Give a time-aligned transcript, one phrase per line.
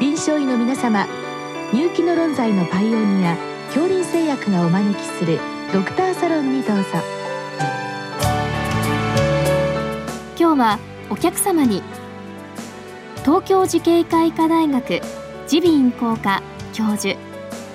[0.00, 1.06] 臨床医の皆様
[1.74, 5.38] 入気の論剤のパイオニア恐林製薬がお招きする
[5.74, 6.84] ドクターサロンにどうぞ。
[10.38, 10.78] 今日は
[11.10, 11.82] お客様に
[13.26, 15.02] 東京慈恵会医科大学
[15.52, 16.42] 耳鼻咽喉科
[16.72, 17.14] 教授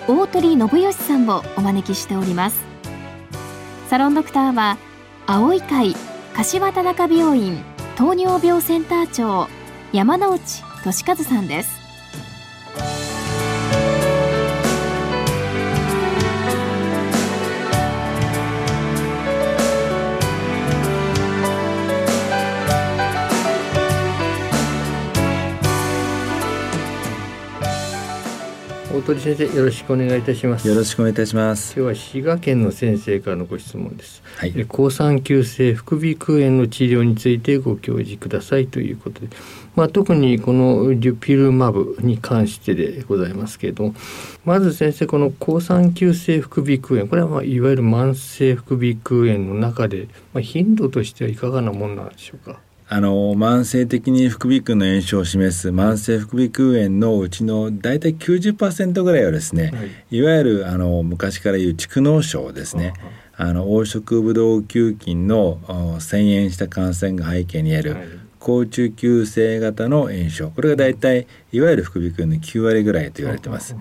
[0.07, 2.59] 大鳥信義さんをお招きしております。
[3.87, 4.79] サロンドクターは
[5.27, 5.95] 青い会
[6.33, 7.63] 柏田中病院
[7.95, 9.47] 糖尿病センター長
[9.93, 10.41] 山内
[10.83, 11.84] 俊和さんです。
[29.05, 30.67] 鳥先生よろしくお願いいたします。
[30.67, 31.75] よろしくお願いいたします。
[31.79, 34.53] 今日は滋賀県の先生からのご質問です、はい。
[34.57, 39.27] え抗酸球性副鼻腔炎の治療についてご教示くださいということで、
[39.75, 43.95] まあ、特にこのデュピルマブに関してでございますけれども。
[44.43, 47.07] まず先生この抗酸球性副鼻腔炎。
[47.07, 52.59] これはまあいわゆる慢性副鼻腔炎の中で、まあ、頻度としてはいかがなものなんでしょうか？
[52.87, 60.17] あの慢性的に副鼻腔の炎症を示す慢性副鼻腔炎のうちの大体90%ぐらいはですね、はい。
[60.17, 62.93] い、わゆるあの昔から言う蓄膿症ですね。
[63.37, 68.07] あの黄色ブドウ球菌のお遷延した感染が背景にある、はい。
[68.39, 70.51] 高中球性型の炎症。
[70.51, 73.75] これが大体いわゆる副鼻腔の9割ぐらいと言われてます。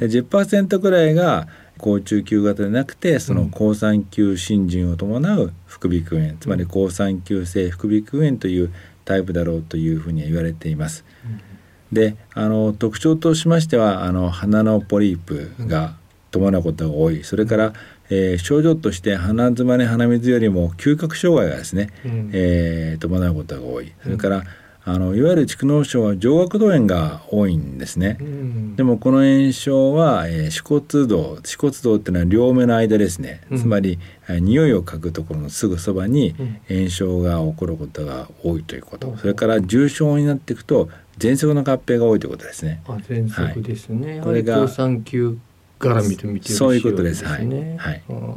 [0.00, 1.46] で10%ぐらいが
[1.78, 6.36] 高中球型でなくてその抗酸球浸潤を伴う副鼻腔炎。
[6.38, 8.72] つまり抗酸球性副鼻腔炎という
[9.04, 11.04] タイプだろうというふうには言われています。
[11.92, 15.94] であの特徴としましてはあの鼻のポリープが
[16.30, 17.24] 伴うことが多い。
[17.24, 17.72] それから、
[18.10, 22.30] えー症状として鼻づまり鼻水よりも嗅覚障害がですね、うん。
[22.32, 23.92] えー伴うことが多い。
[24.02, 24.44] それから、
[24.88, 28.18] あのいわゆる蓄膿症は上顎動炎が多いんですね。
[28.20, 28.76] うん。
[28.76, 33.58] でもこの炎症は、えー、歯骨道歯骨道っていうのは両目の間ですね、うん。
[33.58, 33.98] つまり、
[34.28, 36.60] えー匂いを嗅ぐところのすぐそばにうん。
[36.68, 42.80] 炎症が起こることが多いということ、それから重症になっていくと喘息の合併が多いということですね。
[42.86, 45.36] あ喘息ですね、これがやはり抗酸球
[45.80, 47.24] 絡みと見てよろしいそういうことです。
[47.24, 47.48] はい。
[47.48, 48.02] はい。
[48.08, 48.36] あ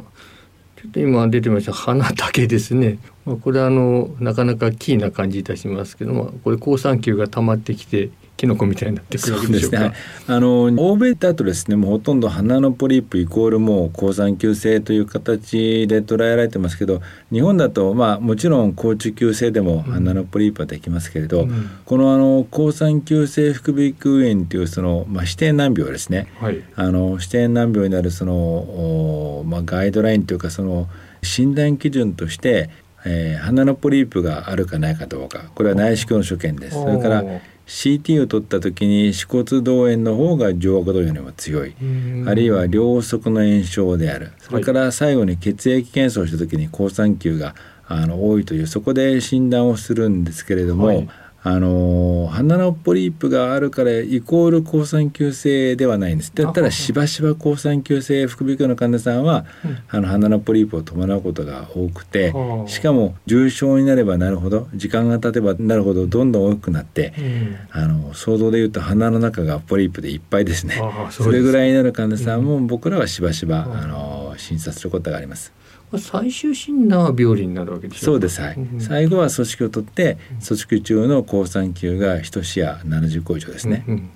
[0.80, 8.08] ちょっと今出てました花だけですね、まあ、これはあのなかなかキーな感じいたしますけどもこれ抗酸球が溜まってきて
[8.40, 9.78] キノコみたいになってくるわけでしょうか。
[9.80, 9.84] ね。
[9.84, 9.94] はい
[10.26, 17.02] あの欧米だとですねもうほとんど鼻のポリープイコールもう抗酸球性という形で捉えられてますけど
[17.32, 21.70] 日本だとまあもちろん高中球性でも鼻のポリープはできますけれど、うん。
[21.84, 26.28] このあの抗酸球性副鼻腔炎というその、まあ、指定難病ですね。
[26.40, 26.62] はい。
[26.76, 30.88] あの指定難病になるその、おまあ、ガイドラインというかその
[31.22, 32.70] 診断基準として、
[33.04, 35.50] えー鼻のポリープがあるかないかどうか。
[35.54, 36.76] これは内視鏡の所見です。
[36.76, 37.24] それから
[37.66, 42.28] CT を取った時に歯骨動炎の方が上顎動炎よりも強い、うん。
[42.28, 44.32] あるいは両側の炎症である。
[44.40, 47.54] それから最後に血液検査をした時に好酸球が
[47.86, 51.08] あの多いというそこで診断をするんですけれども、はい
[51.42, 56.32] あの鼻のポリープがあるからイコール好酸球性ではないんです。
[56.34, 59.78] だったらしばしば好酸球性副鼻腔の患者さんは、うん。
[59.88, 67.56] あの鼻のポリープを伴うことが多くてはあしかも重症になればなるほど時間が経てばなるほどどんどん大きくなって、うん。
[67.70, 70.80] あの想像で言うと鼻の中がポリープでいっぱいですね。
[71.10, 73.72] それぐらいになる患者さんも僕らはしばしば、うん。
[73.78, 75.52] あの診察することがあります。
[75.92, 78.06] まあ最終診断は病理になるわけでしょ。
[78.06, 78.40] そうです。
[78.40, 84.10] はい、ん最後は組織を取って組織中の抗酸球が1視野70個以上ですね、うんうん。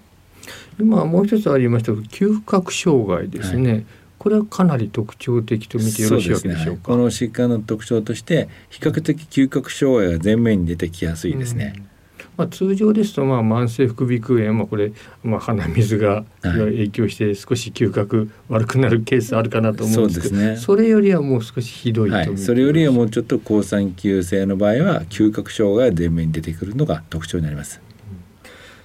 [0.80, 3.86] 今もう一つありました嗅覚障害ですね、
[4.18, 6.92] これはかなり特徴的と見てよろしいわけでしょうか？
[6.92, 7.28] そうですね。
[7.28, 11.93] この疾患の特徴として比較的嗅覚障害が前面に出てきやすいですね、うん
[12.36, 16.24] まあ、通常ですとまあ慢性副鼻腔炎、まあ、これ、まあ、鼻水がはい。
[16.42, 20.56] 影響して少し嗅覚悪くなるケースあるかなと思うんですけどそうですね。
[20.56, 27.80] それよりはもう少しひどいとはい、それよりはもうちょっと抗酸球性の場合は嗅覚障害が前面に出てくるのが特徴になります。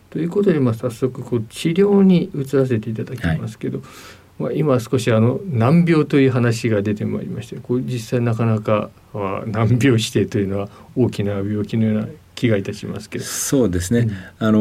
[0.10, 3.82] ということで、まあ、早速こう治療に移らせていただきますけど、
[4.40, 12.08] まあ、今少しあの難病という話が出てまいりましてこう実際なかなかは難病指定というのは大きな病気のような
[12.40, 13.26] 気がいたしますけど。
[13.26, 14.48] そうですね、うん。
[14.48, 14.60] あの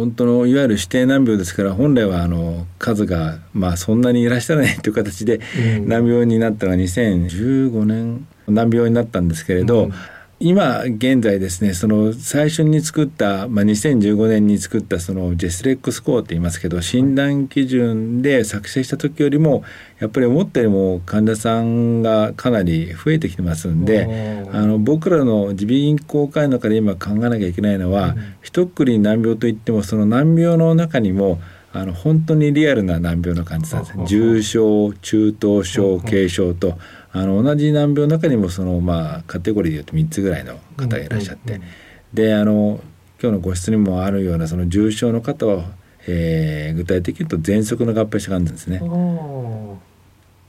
[0.00, 5.40] 本当のいわゆる指定難病ですから本来はあの数がまあそんなにいらっしゃらないという形で
[5.76, 5.88] うん。
[5.88, 9.92] 難病になったのが2015年難病になったんですけれど、うん
[10.38, 19.64] 今現在ですねその最初に作った、まあ、2015年に作ったそのジェスレックスコアって言いますけど診断基準で作成した時よりも
[19.98, 31.40] やっぱり思ったよりも患者さんがかなり増えてきてますんであの僕らの耳鼻咽喉科医の中で今考えなきゃいけないのは、うん、一括り難病といってもその難病の中にも
[31.78, 36.78] あの本当にリアルな難病の患者さんです重症中等症軽症と
[37.12, 41.60] あの同じ難病の中にもそのまあカテゴリーでいうと3つぐらいの方がいらっしゃって、
[42.12, 42.80] であの
[43.22, 45.64] 今日のご質にもあるようなその重症の方は、
[46.06, 48.80] えー、具体的に言うと喘息の合併症があるんですね。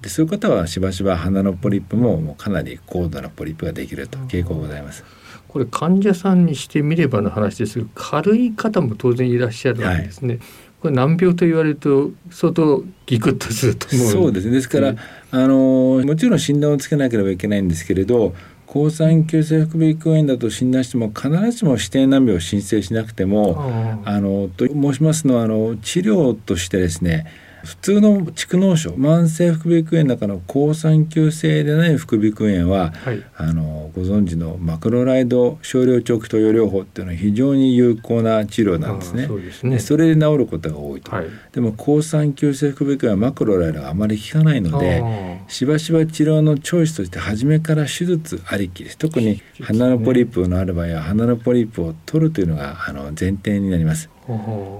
[0.02, 5.04] でそういう方はしばしば鼻のポリップももうかなり高度なポリップができると傾向がございます。
[5.48, 10.36] これ患者さんにしてみればの話ですが軽い方も当然いらっしゃるわけですね。
[10.36, 10.44] はい
[10.82, 14.08] これ難病と言われると相当ギクッとすると思う。
[14.08, 14.54] そうですね。
[14.54, 14.96] ですから、
[15.32, 18.34] あのもちろん診断をつけなければいけないんですけれど
[18.66, 27.26] 抗酸球性副鼻腔炎だと診断しても必ずしも指定難病を申請しなくてもあのと申しますのはあの治療としてですね
[27.64, 39.28] 普通の蓄膿症慢性副鼻腔炎の中の抗酸球性でない副鼻腔炎は、はい、あのご存知のマクロライド少量長期投与療法っていうのは非常に有効な治療なんですね。
[39.28, 41.12] そねそれで治ることが多いと。
[41.12, 45.04] はい、でも抗酸球性副鼻腔炎はマクロライドがあまり効かないので
[45.48, 48.98] しばしば治療のチョイスとして初めから手術ありきです。
[48.98, 54.10] 特に鼻のポリープのある場合は鼻のポリープを取るというのがあの前提になります。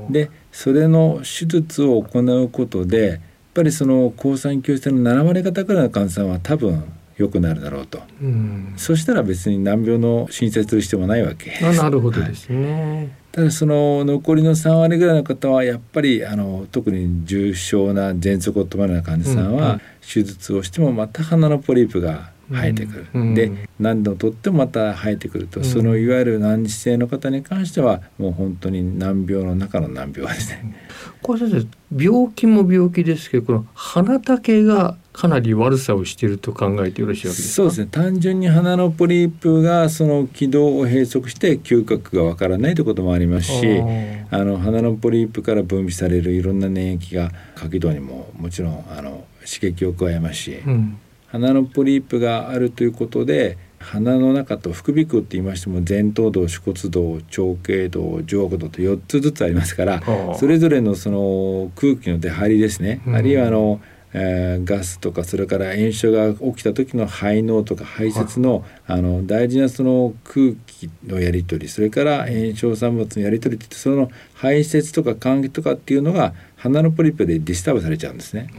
[0.10, 3.20] でそれの手術を行うことでやっ
[3.54, 6.84] ぱりその抗酸球性の7割方くらいの患者さんは多分
[7.16, 11.64] 良くなるだろうと、うん、そしたら別に難病の申請する必要もないわけ。
[11.64, 30.76] あなるほどですね、はい、ただその残りの3割ぐらいの方はやっぱりあの特に重症な喘息を伴う患者さんは手術をしてもまた鼻のポリープが生えてくる、うん、で何度とってもまた生えてくると、うん、そのいわゆる難治性の方に関してはもう本当に難病の中の難病ですね。
[31.22, 37.56] これ先生病気も病気ですけどこの鼻竹がかなり悪さをしていると考えてよろしいわけですか？
[37.56, 37.88] そうですね。
[37.90, 43.82] 単純に鼻のポリープがその気道を閉塞して嗅覚がわからないということもありますし
[44.30, 60.02] あの鼻のポリープから分泌されるいろんな粘液が下気道にももちろんあの刺激を加えますし、うん鼻のポリープがあるということで鼻の中と副鼻腔って言いましても前頭洞篩骨洞蝶形洞上顎洞と4つずつありますから
[60.36, 63.80] それぞれのその空気の出入りですね、うん、あるいはあの、
[64.14, 68.98] えー、ガスとかそれから炎症が起きた時の排膿とか排泄のあ。
[68.98, 78.52] の大事なその空気のやり取りそれから炎症産物のやり取りってその排泄とか換気とかっていうのが鼻のポリープで disturb されちゃうんですね。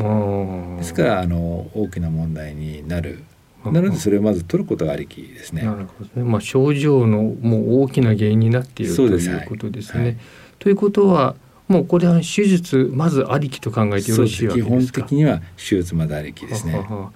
[0.79, 3.23] ですからあの大きな問題になる。
[3.65, 5.63] なのでそれをまず取ることがありきですね。
[5.63, 6.29] なるほどね。
[6.29, 9.99] まあ症状のもう大きな原因になっているということですね。
[9.99, 10.17] はいはい、
[10.59, 11.35] ということは
[11.67, 15.03] もうこれは手術まずありきと考えてよろしいわけですか？
[15.03, 16.75] 基本的には手術までありきですね。
[16.75, 17.13] はは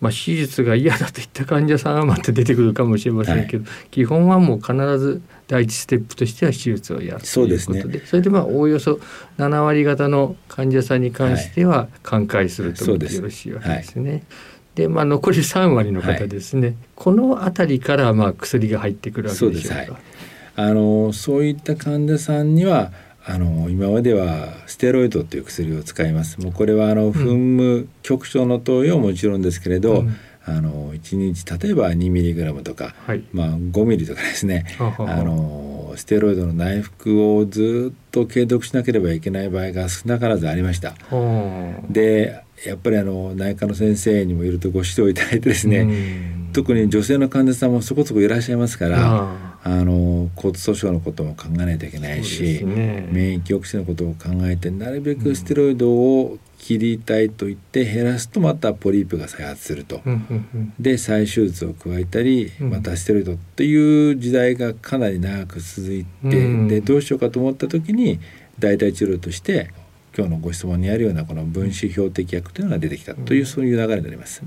[0.00, 8.98] まあ、手術が嫌だといった患者さんはまた出てくるかもしれませんけど、はい、基本はもう必ず第一ステップとしては手術をやるということで、ね、それでまあおおよそ
[9.38, 14.10] 7割方の患者さんに関しては寛解するとよろしいわけですね。
[14.10, 14.22] はい、
[14.74, 19.98] でまあ、残り3割の方ですね、はい、この辺りからまあ薬が入ってくるわけでしょうか。
[20.56, 22.92] あのそういった患者さんには
[23.26, 26.40] あの今まではステロイドという薬を使います。
[26.40, 34.66] もうこれはあの噴霧局所の投与ももちろんですけれど、うん、あの1日例えば2ミリグラムとか、はい、まあ、5ミリとかですね。
[34.78, 40.94] あのステロイドの内服をずっと継続しなければいけない場合が少なからずありました。
[41.88, 45.86] でやっぱりあの内科の先生にもいるとご指導いただいてですね、
[46.52, 60.02] 特に女性の患者さんもそこそこいらっしゃいますからあの骨粗しょうのことも考えないといけないし、ね、免疫抑制のことを考えてなるべくステロイドを切りたいと言って減らすとまたポリープが再発すると、
[60.78, 68.20] で再手術を加えたりまたステロイドっていう時代がかなり長く続いて、でどうしようかと思った時に
[68.58, 69.70] 代替治療として
[70.16, 74.42] 今日のご質問にあるようなこの分子標的薬というのが出てきたという、そういう流れになります。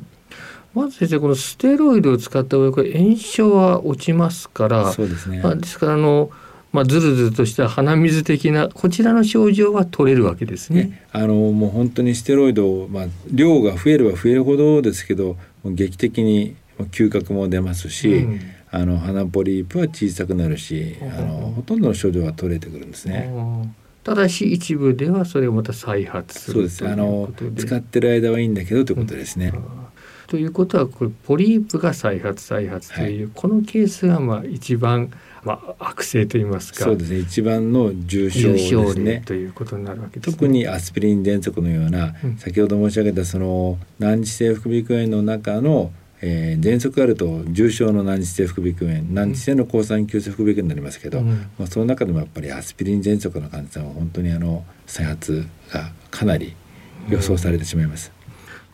[0.77, 6.29] まず先生このステロイドを使った場合これ炎症は落ちますからそうですね、まあ、ですからあの
[6.73, 11.01] まあ、ずるずるとした鼻水的なこちらの症状は取れるわけですね。
[11.11, 16.55] あのもう本当にステロイド、まあ、量が増えれば増えるほどですけど劇的に
[16.91, 23.31] 嗅覚も出ますし、うん、あの鼻ポリープは小さくなるし、うん、あのほとんどの症状は取れてくるんですね。
[24.03, 26.87] ただし一部ではそれをまた再発するそうです。
[26.87, 29.51] あの使ってる間はいいんだけどということですね。
[30.27, 35.11] ということはこれポリープが再発再発という、はい、このケースがまあ一番
[35.43, 37.19] まあ、悪性といいますかそうですね。
[37.19, 39.23] 一番の重症ですね。
[39.25, 45.91] ということになるわけです、ね、特にアスピリン喘息のような、うん、先ほど申し上げたその難治性副鼻腔炎の中の
[46.21, 56.55] えー、喘息があると重症の難治性副鼻腔炎難治性の抗酸球性副鼻腔炎になりますけど、うん、まあ、その中でもやっぱりアスピリン喘息の患者さんは本当にあの再発がかなり
[57.07, 58.11] 予想されてしまいます。
[58.11, 58.16] うん、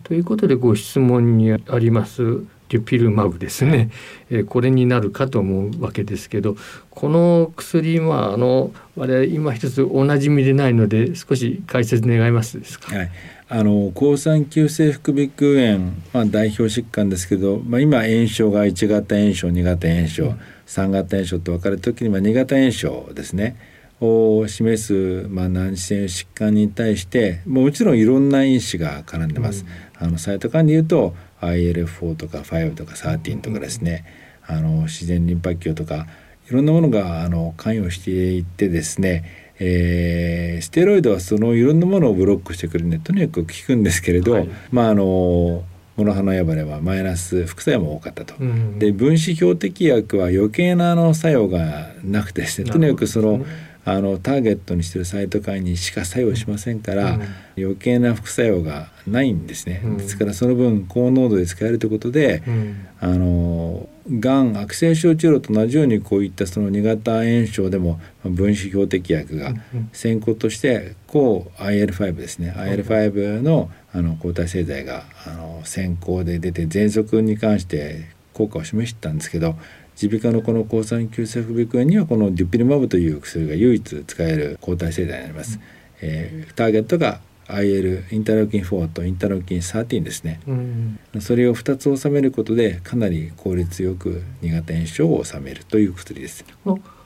[0.03, 3.91] ということでご質問にありますデュピルマブですね、
[4.31, 6.55] えー、これになるかと思うわけですけど
[6.89, 12.95] この薬はあの我々今一つおなじみでないので少し解説願いますですか？
[12.95, 13.11] はい。
[13.49, 15.79] あの抗酸球性副鼻腔炎、
[16.13, 23.55] まあ、代表疾患ですけど、まあ、今炎症が1型炎症2型炎症、うん、3型炎症と分かれる時には2型炎症ですね
[24.01, 29.65] を示す、まあ、難治性疾患に対してもちろんいろんな因子が絡んでます。
[29.99, 34.05] うん、あのサイト間で言うと IL4 とか5とか13とかですね、
[34.45, 36.07] あの自然リンパ球とか
[36.49, 45.63] いろんなものがあの関与していってですね、えー、ステロイドはそのいろんなものをブロックしてくるんでとにかく効くんですけれど、はい、まああの
[45.95, 52.69] モノハノヤバレはマイナス副作用も多かったと、うん、で分子標的薬は余計なあの作用がなくてですね。
[52.69, 53.45] とにかくその、
[53.85, 57.23] あのターゲットにしてるサイトカインにしか作用しませんから、うん、
[57.57, 69.53] 余計な副作用がないんですね、うん、ですからその分高濃度で使えるということで、うん、あのがん悪性症治療と同じようにこういったその2型炎症でも分子標的薬が
[69.91, 79.55] 先行として抗 IL5 ですね、IL5 のあの抗体製剤があの先行で出て喘息に関して効果を示したんですけど
[80.01, 85.57] 耳鼻科のこの抗酸球性副鼻腔炎にはこのデュピリマブという薬が唯一使える抗体製剤になります。
[85.57, 85.61] うん、
[86.01, 96.45] えー、ターゲットが IL インターロキン4とインターロキン13ですね、うん、それを2つ収めることでかなり効率よく2型炎症を収めるという薬です。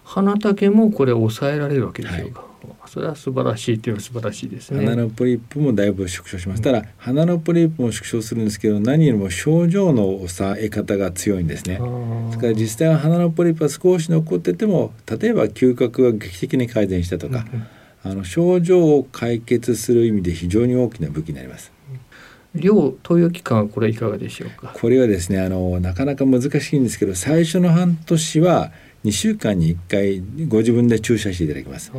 [0.08, 2.48] 鼻竹もこれ抑えられるわけでしょうか、は
[2.88, 2.90] い。
[2.90, 4.86] それは素晴らしいという素晴らしいですね。
[4.86, 6.72] 鼻のポリープもだいぶ縮小します、た。
[6.72, 11.80] だ鼻のポリープも縮小するんですけど何よりも症状の抑え方が強いんですね。
[12.28, 17.46] ですから実際は鼻のポリープは少し残ってても例えば嗅覚が劇的に改善したとか、
[18.04, 21.74] あの症状を解決する意味で非常に大きな武器になります
[22.58, 24.74] 量投与期間はこれいかがでしょうか？
[24.74, 28.72] これはですねあのなかなか難しいんですけど最初の半年は
[29.06, 31.92] 2週間に1回ご自分で注射していただきます。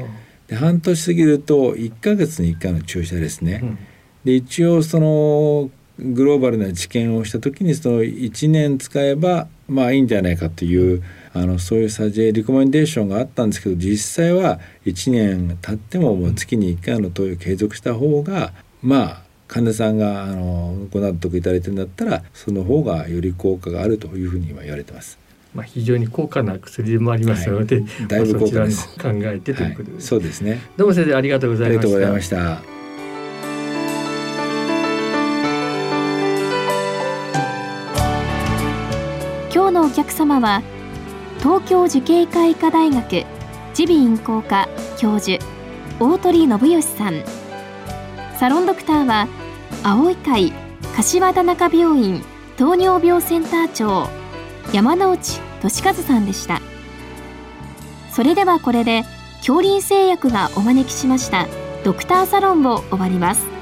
[0.49, 3.61] で半年過ぎると1か月に1回の注射ですね。
[3.63, 3.79] うん、
[4.25, 11.03] で一応そのグローバルな治験をした時にその1年使えばまあいいんじゃないかという
[11.35, 25.19] あのそういうサジェリコメンデーションがあったんですけど実際は1年経ってももう月に1回の投与を継続した方がまあ患者さんがあのご納得いただいてるんだったらその方がより効果があるというふうに今言われてます。
[25.55, 28.87] まあ、非常に高価な薬でもありますので、はい、だいぶ高価です。
[28.99, 30.61] 考えてということで、はい、そうですね。
[30.77, 32.61] どうも先生ありがとうございました。
[39.53, 40.63] 今日のお客様は
[41.39, 43.27] 東京慈恵会医科大学耳
[43.75, 45.43] 鼻咽喉科教授
[45.99, 47.38] 大鳥信義さん
[48.39, 49.27] サロンドクターは
[49.83, 50.53] 青い会
[50.95, 52.23] 柏田中病院
[52.57, 54.09] 糖尿病センター長
[54.73, 56.61] 山内俊和さんでした。
[58.13, 59.03] それではこれで
[59.39, 61.49] 恐林製薬がお招きしました
[61.85, 63.58] ドクターサロンを終わります。